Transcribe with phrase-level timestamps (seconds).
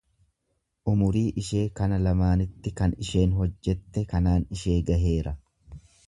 [0.91, 5.35] Umurii ishee kana lamaanitti kan isheen hojjette kanaan ishee gaheera.